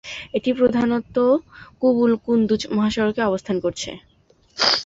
এটি 0.33 0.49
প্রধানত 0.59 1.15
কাবুল-কুন্দুজ 1.81 2.61
মহাসড়কে 2.75 3.21
অবস্থান 3.25 3.55
করছে। 3.65 3.89